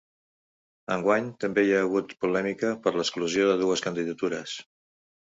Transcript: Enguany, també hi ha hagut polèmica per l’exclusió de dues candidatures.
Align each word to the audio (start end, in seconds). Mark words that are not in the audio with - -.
Enguany, 0.93 1.27
també 1.43 1.65
hi 1.67 1.75
ha 1.79 1.83
hagut 1.87 2.15
polèmica 2.25 2.71
per 2.87 2.95
l’exclusió 2.97 3.47
de 3.51 3.59
dues 3.63 3.85
candidatures. 3.89 4.57